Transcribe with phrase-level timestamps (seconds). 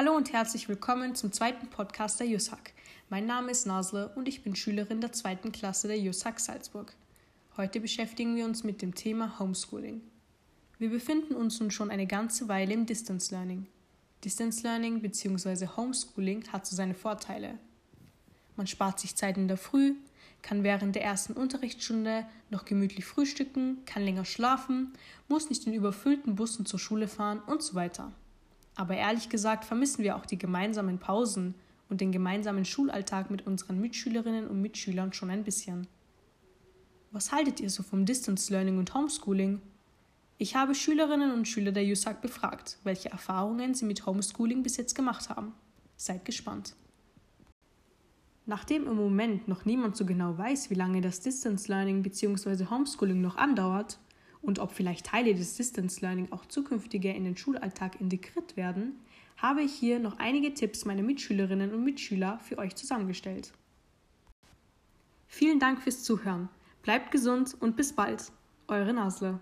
[0.00, 2.72] Hallo und herzlich willkommen zum zweiten Podcast der JUSHAG.
[3.10, 6.94] Mein Name ist Nasle und ich bin Schülerin der zweiten Klasse der JUSHAG Salzburg.
[7.56, 10.00] Heute beschäftigen wir uns mit dem Thema Homeschooling.
[10.78, 13.66] Wir befinden uns nun schon eine ganze Weile im Distance Learning.
[14.24, 15.66] Distance Learning bzw.
[15.76, 17.58] Homeschooling hat so seine Vorteile.
[18.54, 19.96] Man spart sich Zeit in der Früh,
[20.42, 24.92] kann während der ersten Unterrichtsstunde noch gemütlich frühstücken, kann länger schlafen,
[25.26, 28.12] muss nicht in überfüllten Bussen zur Schule fahren und so weiter.
[28.78, 31.56] Aber ehrlich gesagt vermissen wir auch die gemeinsamen Pausen
[31.88, 35.88] und den gemeinsamen Schulalltag mit unseren Mitschülerinnen und Mitschülern schon ein bisschen.
[37.10, 39.60] Was haltet ihr so vom Distance Learning und Homeschooling?
[40.36, 44.94] Ich habe Schülerinnen und Schüler der USAG befragt, welche Erfahrungen sie mit Homeschooling bis jetzt
[44.94, 45.54] gemacht haben.
[45.96, 46.76] Seid gespannt.
[48.46, 52.66] Nachdem im Moment noch niemand so genau weiß, wie lange das Distance Learning bzw.
[52.66, 53.98] Homeschooling noch andauert,
[54.42, 59.00] und ob vielleicht Teile des Distance Learning auch zukünftiger in den Schulalltag integriert werden,
[59.36, 63.52] habe ich hier noch einige Tipps meiner Mitschülerinnen und Mitschüler für euch zusammengestellt.
[65.26, 66.48] Vielen Dank fürs Zuhören.
[66.82, 68.32] Bleibt gesund und bis bald.
[68.66, 69.40] Eure Nasle.